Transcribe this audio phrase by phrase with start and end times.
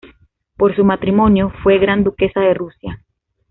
[0.57, 3.03] Por su matrimonio, fue gran duquesa de Rusia.